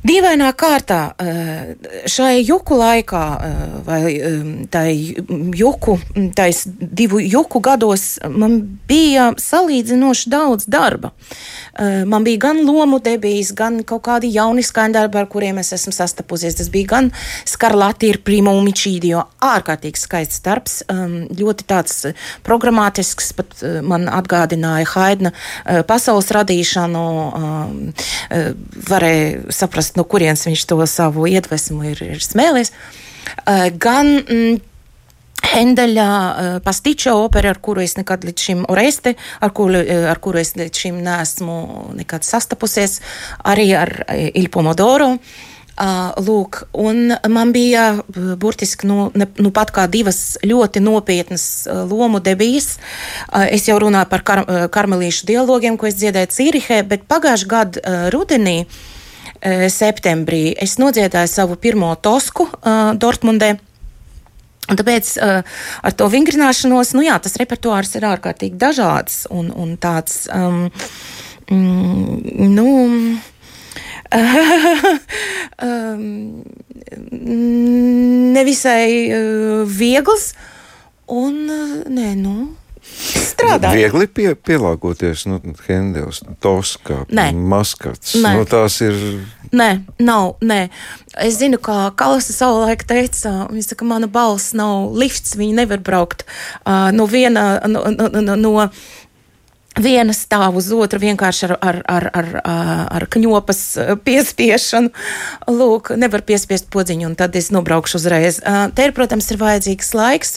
Dīvainā 0.00 0.48
kārtā 0.56 1.00
eh, 1.20 1.72
šai 2.08 2.40
juku 2.40 2.78
laikā, 2.80 3.24
eh, 3.44 3.56
vai 3.84 4.00
eh, 4.16 4.38
tai 4.72 4.94
juku, 5.60 5.98
tais 6.36 6.62
divu 6.80 7.20
juku 7.20 7.60
gados, 7.60 8.14
man 8.24 8.56
bija 8.88 9.30
salīdzinoši 9.36 10.32
daudz 10.32 10.64
darba. 10.72 11.12
Man 11.78 12.24
bija 12.26 12.40
gan 12.46 12.62
lomu 12.66 12.98
debijas, 13.02 13.52
gan 13.56 13.80
kaut 13.86 14.02
kādi 14.08 14.30
jauni 14.34 14.62
skaņdarbi, 14.66 15.20
ar 15.20 15.28
kuriem 15.30 15.60
es 15.62 15.72
esmu 15.76 15.92
sastapusies. 15.94 16.56
Tas 16.58 16.70
bija 16.72 16.88
gan 16.94 17.10
skarlati 17.48 18.10
ir 18.10 18.20
primo 18.26 18.52
umicīdio, 18.58 19.22
ārkārtīgi 19.46 20.00
skaists 20.00 20.42
darbs, 20.44 20.80
ļoti 20.88 21.66
tāds 21.70 22.00
programmatisks, 22.46 23.32
pat 23.38 23.62
man 23.86 24.08
atgādināja 24.10 24.88
Haidna 24.94 25.34
pasaules 25.88 26.32
radīšanu, 26.34 27.04
varēja 28.90 29.54
saprast, 29.54 29.96
no 30.00 30.06
kurienes 30.08 30.46
viņš 30.48 30.66
to 30.70 30.80
savu 30.90 31.28
iedvesmu 31.30 31.92
ir, 31.92 32.02
ir 32.16 32.24
smēlies. 32.24 32.74
Gan 33.80 34.10
mm, 34.20 34.58
Hendeļa 35.40 36.08
pastiča 36.64 37.14
opera, 37.16 37.50
ar 37.54 37.60
kuru 37.62 37.82
es 37.82 37.96
nekad 37.96 38.24
līdz 38.26 38.46
šim, 38.46 38.64
Oreste, 38.70 39.14
ar 39.40 39.54
kuru, 39.56 39.80
ar 40.10 40.18
kuru 40.22 40.38
es 40.42 40.52
līdz 40.58 40.82
šim 40.84 40.98
neesmu 41.04 41.60
nekad 41.98 42.26
sastapusies, 42.26 43.00
arī 43.44 43.70
ar 43.78 43.94
Il 44.34 44.50
Pomodoro. 44.52 45.16
Lūk, 46.20 46.58
un 46.76 47.14
man 47.32 47.54
bija 47.56 48.02
burtiski 48.36 48.84
nu, 48.84 49.06
ne, 49.16 49.24
nu 49.40 49.48
pat 49.54 49.70
kā 49.72 49.86
divas 49.88 50.36
ļoti 50.44 50.82
nopietnas 50.84 51.64
lomu 51.88 52.20
debijas. 52.20 52.74
Es 53.48 53.64
jau 53.70 53.78
runāju 53.80 54.10
par 54.10 54.24
kar, 54.26 54.44
karmelīšu 54.74 55.30
dialogiem, 55.30 55.78
ko 55.80 55.88
es 55.88 55.96
dziedēju 55.96 56.34
Cīrihē, 56.36 56.82
bet 56.90 57.08
pagājušā 57.08 57.48
gada 57.48 57.96
rudenī 58.12 58.66
septembrī 59.72 60.50
es 60.60 60.76
nodziedāju 60.76 61.32
savu 61.32 61.56
pirmo 61.56 61.94
tosku 61.96 62.50
Dortmundē. 63.00 63.54
Un 64.70 64.78
tāpēc 64.78 65.16
uh, 65.18 65.40
ar 65.82 65.96
to 65.98 66.06
vingrināšanos, 66.12 66.94
nu 66.94 67.02
jā, 67.02 67.16
tas 67.22 67.34
repertuārs 67.40 67.96
ir 67.98 68.06
ārkārtīgi 68.06 68.60
dažāds 68.60 69.24
un, 69.34 69.50
un 69.50 69.74
tāds, 69.82 70.22
um, 70.34 70.68
mm, 71.50 72.46
nu, 72.54 72.68
um, 75.66 76.06
nevisai 78.36 78.86
uh, 79.10 79.66
viegls 79.66 80.32
un, 81.10 81.36
uh, 81.50 81.76
nē, 81.90 82.14
nu, 82.18 82.36
strādāt. 82.84 83.74
Viegli 83.76 84.06
pie, 84.10 84.28
pielāgoties, 84.34 85.26
nu, 85.30 85.40
Hendels, 85.66 86.22
Toska, 86.42 87.04
Maskats. 87.34 88.16
Nē. 88.20 88.34
Nu, 88.38 88.46
tās 88.48 88.80
ir. 88.84 88.96
Nē, 89.56 89.70
nav. 90.02 90.36
Nē. 90.46 90.60
Es 91.26 91.40
zinu, 91.40 91.58
kā 91.62 91.90
Kalasa 91.98 92.34
savulaik 92.36 92.86
teica, 92.88 93.48
viņa 93.50 93.72
saka, 93.72 93.88
mana 93.88 94.10
balss 94.10 94.54
nav 94.56 94.94
lifts, 94.94 95.36
viņa 95.40 95.62
nevar 95.62 95.82
braukt 95.84 96.24
uh, 96.26 96.90
no 96.94 97.08
viena. 97.10 97.52
No, 97.70 97.86
no, 97.90 98.10
no, 98.20 98.36
no, 98.38 98.68
viena 99.78 100.14
stāv 100.16 100.56
uz 100.58 100.70
otru 100.74 100.98
vienkārši 101.02 101.46
ar, 101.46 101.54
ar, 101.62 101.78
ar, 101.86 102.08
ar, 102.16 102.30
ar 102.90 103.06
kņopas 103.10 103.60
piespiešanu. 104.04 104.90
Lūk, 105.50 105.92
nevar 106.00 106.24
piespiest 106.26 106.70
podziņu, 106.72 107.10
un 107.10 107.16
tad 107.18 107.36
es 107.38 107.50
nobraukšu 107.54 108.00
uzreiz. 108.00 108.40
Te, 108.42 108.88
ir, 108.88 108.94
protams, 108.96 109.30
ir 109.30 109.40
vajadzīgs 109.40 109.94
laiks. 109.94 110.36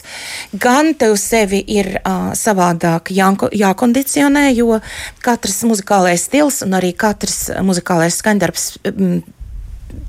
Gan 0.54 0.94
tev 0.98 1.16
sevi 1.20 1.62
ir 1.66 1.96
savādāk 2.38 3.10
jāko, 3.14 3.50
jākondicionē, 3.54 4.46
jo 4.54 4.78
katrs 5.24 5.62
muzikālais 5.66 6.28
stils 6.28 6.62
un 6.66 6.78
arī 6.78 6.94
katrs 6.96 7.48
muzikālais 7.64 8.22
skaņdarbs 8.22 8.70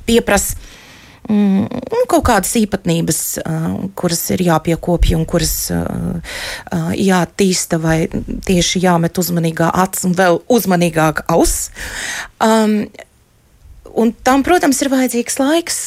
pieprasa 0.05 0.74
kaut 1.25 2.25
kādas 2.27 2.53
īpatnības, 2.59 3.21
uh, 3.41 3.65
kuras 3.97 4.21
ir 4.35 4.45
jāpiekopja 4.45 5.17
un 5.17 5.25
kuras 5.29 5.55
uh, 5.73 6.19
uh, 6.19 6.91
jātīsta 6.93 7.79
vai 7.81 7.97
tieši 8.45 8.83
jāmet 8.85 9.17
uzmanīgā 9.21 9.71
acis 9.85 10.07
un 10.09 10.15
vēl 10.17 10.41
uzmanīgāk 10.51 11.25
auss. 11.33 11.71
Um, 12.43 12.85
Un 13.95 14.09
tam, 14.27 14.41
protams, 14.43 14.81
ir 14.83 14.89
vajadzīgs 14.91 15.37
laiks. 15.39 15.77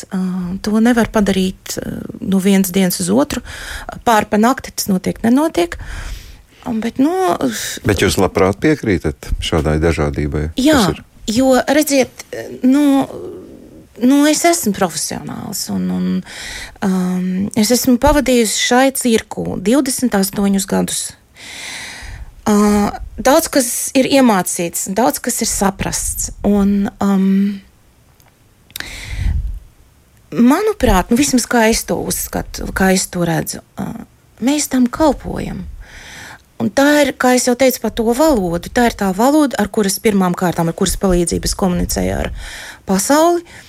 To 0.64 0.80
nevar 0.80 1.10
padarīt 1.12 1.74
no 2.24 2.38
vienas 2.40 2.70
dienas 2.72 2.96
uz 3.02 3.10
otru. 3.12 3.42
Pārpa 4.08 4.38
nakti 4.40 4.72
tas 4.72 4.88
notiek, 4.88 5.18
nenotiek. 5.20 5.76
Um, 6.64 6.80
bet, 6.80 6.96
nu, 6.96 7.12
bet 7.84 8.00
jūs 8.00 8.16
labprāt 8.16 8.56
piekrītat 8.64 9.28
šādai 9.44 9.76
dažādībai? 9.82 10.46
Jā, 10.56 10.80
jo 11.28 11.52
redziet, 11.68 12.24
nu, 12.64 13.04
nu, 14.02 14.22
es 14.28 14.42
esmu 14.46 14.72
profesionāls. 14.76 15.66
Un, 15.74 15.88
un, 15.90 16.08
um, 16.84 17.28
es 17.58 17.72
esmu 17.74 17.98
pavadījusi 18.02 18.64
šai 18.68 18.86
cirku 18.98 19.58
28 19.64 20.68
gadus. 20.68 21.08
Uh, 22.48 22.88
daudz 23.20 23.50
kas 23.52 23.68
ir 23.98 24.08
iemācīts, 24.08 24.88
daudz 24.96 25.20
kas 25.20 25.42
ir 25.44 25.50
saprasts. 25.50 26.30
Un, 26.48 26.88
um, 27.04 27.58
manuprāt, 30.32 31.12
nu, 31.12 31.18
vismaz 31.20 31.44
kā 31.50 31.66
es 31.72 31.84
to 31.88 31.98
uzskatu, 32.00 32.70
kā 32.72 32.94
es 32.96 33.08
to 33.12 33.26
redzu, 33.28 33.60
uh, 33.80 34.06
mēs 34.40 34.70
tam 34.72 34.88
kalpojam. 34.88 35.66
Un 36.58 36.72
tā 36.74 36.88
ir, 37.04 37.12
kā 37.14 37.36
jau 37.36 37.54
teicu, 37.54 37.84
par 37.84 37.92
to 37.94 38.08
valodu. 38.18 38.72
Tā 38.74 38.88
ir 38.88 38.96
tā 38.98 39.12
valoda, 39.14 39.54
ar 39.60 39.68
kuras 39.70 40.00
pirmām 40.02 40.34
kārtām, 40.34 40.66
ar 40.66 40.74
kuras 40.74 40.96
palīdzību 40.98 41.46
es 41.46 41.54
komunicēju 41.54 42.16
ar 42.16 42.32
pasauli. 42.88 43.44
Uh, 43.44 43.67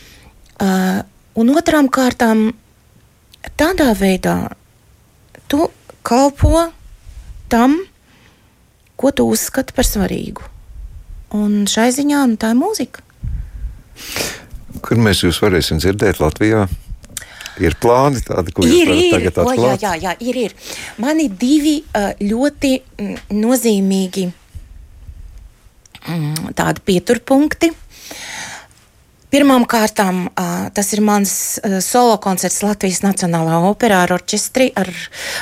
un 1.39 1.51
otrām 1.55 1.87
kārtām, 1.91 2.49
tādā 3.59 3.93
veidā 3.97 4.37
tu 5.49 5.69
kalpo 6.03 6.67
tam, 7.49 7.77
ko 8.99 9.11
tu 9.15 9.27
uzskati 9.31 9.75
par 9.75 9.87
svarīgu. 9.87 10.43
Un 11.39 11.63
šai 11.69 11.89
ziņā 11.95 12.25
nu, 12.29 12.37
tā 12.41 12.51
ir 12.53 12.59
mūzika. 12.59 13.05
Kur 14.83 15.01
mēs 15.01 15.23
jūs 15.23 15.39
varēsim 15.43 15.79
dzirdēt 15.81 16.21
Latvijā? 16.21 16.67
Ir 17.59 17.75
plāni 17.81 18.21
tādi, 18.23 18.53
ko 18.55 18.63
jūs 18.63 18.87
varat 18.87 19.13
tagad 19.13 19.39
atklāt? 19.43 19.81
Jā, 19.83 19.91
jā, 19.91 19.93
jā, 20.05 20.13
ir, 20.23 20.37
ir. 20.47 20.75
Man 21.03 21.19
ir 21.19 21.33
divi 21.35 21.75
uh, 21.83 22.13
ļoti 22.23 22.71
mm, 22.79 23.17
nozīmīgi 23.35 24.23
mm, 26.07 26.53
tādi 26.55 26.85
pieturpunkti. 26.87 27.67
Pirmām 27.69 28.38
kārtām 29.69 30.29
tas 30.73 30.93
ir 30.93 31.01
mans 31.05 31.59
solo 31.85 32.17
koncerts 32.17 32.63
Latvijas 32.63 33.03
Nacionālā 33.03 33.59
operā 33.69 34.03
ar 34.05 34.13
orķestri, 34.15 34.71
ar, 34.75 34.89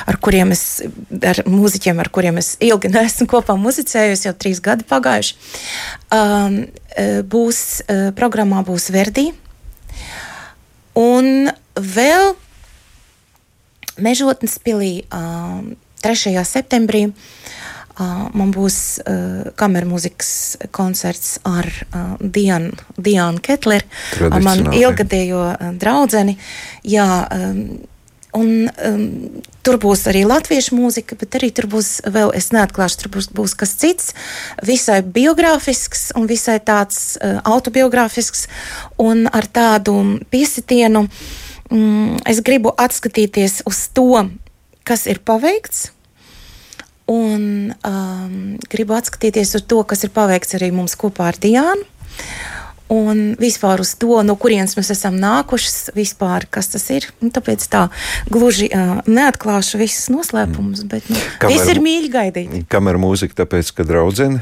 ar 0.06 0.18
kuriem 0.20 0.52
es, 0.52 0.82
ar 1.24 1.40
mūziķiem, 1.48 1.98
ar 1.98 2.10
kuriem 2.12 2.38
es 2.38 2.56
ilgi 2.60 2.90
neesmu 2.94 3.26
kopā 3.26 3.56
muzicējusi, 3.56 4.28
jau 4.28 4.34
trīs 4.36 4.60
gadi 4.60 4.84
pagājuši. 4.88 5.34
Būs, 7.32 7.62
programmā 8.18 8.60
būs 8.66 8.90
Verdi. 8.92 9.32
Un 10.98 11.48
vēl 11.78 12.34
Mežotnes 13.98 14.60
pilī 14.62 15.02
um, 15.10 15.72
3. 16.04 16.36
septembrī 16.46 17.08
uh, 17.08 17.16
man 18.34 18.52
būs 18.54 18.78
uh, 19.02 19.50
kameras 19.58 19.90
mūzikas 19.90 20.32
koncerts 20.74 21.36
ar 21.48 21.66
uh, 21.66 22.16
Dianu, 22.20 22.76
Dianu 22.96 23.42
Ketleru, 23.42 23.86
ar 24.30 24.42
manu 24.44 24.74
ilgadējo 24.76 25.44
uh, 25.52 25.70
draugu. 25.78 26.36
Jā, 26.86 27.08
um, 27.34 27.62
Un, 28.36 28.68
um, 28.68 29.04
tur 29.64 29.78
būs 29.80 30.02
arī 30.10 30.20
latviešu 30.28 30.76
mūzika, 30.76 31.16
bet 31.16 31.38
arī 31.38 31.48
tur 31.54 31.64
būs 31.72 32.02
vēl, 32.12 32.28
es 32.36 32.50
neatklāšu, 32.52 33.00
tur 33.00 33.12
būs, 33.16 33.30
būs 33.32 33.54
kas 33.56 33.72
cits, 33.80 34.12
visai 34.60 35.00
biogrāfisks 35.00 36.10
un 36.18 36.28
visai 36.28 36.58
tāds 36.60 37.16
uh, 37.16 37.38
autobiogrāfisks 37.48 38.44
un 39.00 39.24
ar 39.32 39.48
tādu 39.48 39.96
piesitienu. 40.28 41.06
Um, 41.72 42.18
es 42.28 42.42
gribu 42.44 42.74
atskatīties 42.76 43.62
uz 43.68 43.86
to, 43.96 44.28
kas 44.84 45.08
ir 45.08 45.24
paveikts, 45.24 45.88
Un 47.08 47.72
um, 47.72 48.36
gribu 48.68 48.96
atskatīties 48.98 49.54
uz 49.56 49.64
to, 49.68 49.80
kas 49.88 50.04
ir 50.04 50.12
paveikts 50.12 50.58
arī 50.58 50.68
mums 50.76 50.96
kopā 51.00 51.30
ar 51.32 51.40
Diānu. 51.40 51.86
Un 52.92 53.34
vispār 53.36 53.82
uz 53.84 53.90
to, 54.00 54.14
no 54.24 54.32
kurienes 54.40 54.72
mēs 54.78 54.88
esam 54.94 55.18
nākuši, 55.20 55.92
vispār, 55.96 56.46
kas 56.52 56.70
tas 56.72 56.86
ir. 56.92 57.04
Un 57.20 57.32
tāpēc 57.32 57.66
tā 57.68 57.86
gluži 58.32 58.70
uh, 58.72 59.02
neatklāšu 59.04 59.80
visus 59.80 60.08
noslēpumus, 60.12 60.86
bet 60.88 61.08
nu, 61.12 61.20
kamēr, 61.42 61.52
viss 61.52 61.72
ir 61.72 61.82
mīļi 61.84 62.12
gaidīt. 62.14 62.56
Kamēr 62.72 63.00
mūzika, 63.00 63.42
tāpēc, 63.44 63.74
ka 63.76 63.84
draudzene? 63.88 64.40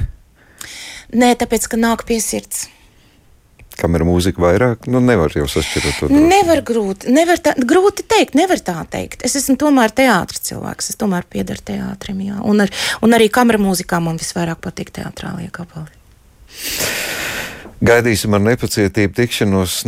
Nē, 1.15 1.35
tāpēc, 1.43 1.67
ka 1.71 1.79
nāk 1.79 2.07
pie 2.07 2.21
sirds 2.23 2.69
kamera 3.77 4.07
mūzika 4.09 4.43
vairāk, 4.43 4.87
nu 4.91 5.01
nevar 5.05 5.35
jau 5.37 5.47
sašķirot 5.51 5.99
to. 6.01 6.09
Nevar 6.13 6.63
grūti, 6.67 7.11
nevar 7.13 7.41
tā, 7.43 7.55
grūti 7.59 8.07
teikt, 8.09 8.37
nevar 8.39 8.63
tā 8.65 8.79
teikt. 8.91 9.25
Es 9.27 9.37
esmu 9.39 9.59
tomēr 9.61 9.95
teātris 9.97 10.45
cilvēks, 10.49 10.93
es 10.93 11.01
tomēr 11.01 11.27
piedaru 11.31 11.65
teātrim, 11.73 12.23
jā. 12.27 12.41
Un, 12.47 12.65
ar, 12.65 12.73
un 13.05 13.17
arī 13.17 13.29
kamera 13.33 13.61
mūzikā 13.63 14.01
man 14.03 14.21
visvairāk 14.21 14.63
patīk 14.65 14.95
teātrālie 14.97 15.51
gabali. 15.55 15.93
Gaidīsim 17.87 18.33
ar 18.33 18.41
nepacietību 18.41 19.13
tikšanos. 19.19 19.83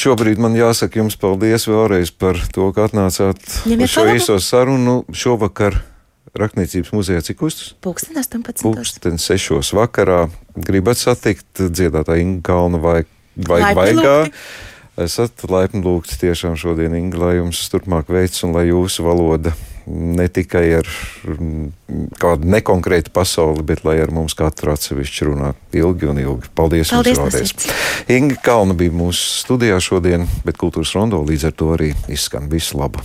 Šobrīd 0.00 0.40
man 0.42 0.56
jāsaka 0.58 1.00
jums 1.00 1.16
paldies 1.20 1.64
vēlreiz 1.70 2.12
par 2.12 2.36
to, 2.52 2.68
ka 2.76 2.90
atnācāt 2.90 3.40
uz 3.40 3.88
šo 3.88 4.04
īso 4.12 4.36
sarunu 4.42 5.00
šovakar. 5.16 5.80
Raknīcības 6.32 6.94
muzejā 6.96 7.20
cik 7.20 7.42
uztus? 7.44 7.72
Pūksteni 7.84 8.16
18. 8.16 8.62
Pūksteni 8.64 9.20
6. 9.20 9.74
vakarā. 9.76 10.30
Gribat 10.56 10.96
satikt 10.96 11.60
dziedātāju 11.60 12.24
Inga 12.24 12.46
Kalnu 12.46 12.80
vai 12.80 13.02
vai 13.36 13.64
vaigā. 13.76 14.18
Esat 15.00 15.46
laipni 15.48 15.80
lūgts 15.80 16.18
tiešām 16.20 16.56
šodien, 16.60 16.92
Inga, 16.98 17.16
lai 17.16 17.34
jums 17.38 17.62
turpmāk 17.72 18.10
veids 18.12 18.42
un 18.44 18.52
lai 18.52 18.66
jūsu 18.68 19.06
valoda 19.06 19.54
ne 19.86 20.28
tikai 20.30 20.66
ar 20.78 20.88
mm, 21.26 22.12
kādu 22.20 22.50
nekonkrētu 22.52 23.10
pasauli, 23.14 23.64
bet 23.66 23.82
lai 23.88 23.96
ar 24.02 24.12
mums 24.14 24.36
katru 24.38 24.74
atsevišķi 24.74 25.28
runā 25.30 25.52
ilgi 25.74 26.10
un 26.12 26.20
ilgi. 26.22 26.52
Paldies, 26.54 26.92
Paldies 26.94 27.18
jums 27.18 27.34
vēlreiz. 27.34 27.66
Inga 28.12 28.38
Kalna 28.44 28.76
bija 28.78 28.94
mūsu 28.94 29.42
studijā 29.42 29.80
šodien, 29.82 30.28
bet 30.46 30.60
kultūras 30.60 30.94
rondo 30.98 31.24
līdz 31.26 31.50
ar 31.50 31.56
to 31.58 31.72
arī 31.74 31.92
izskan 32.12 32.50
visu 32.52 32.78
labu. 32.78 33.02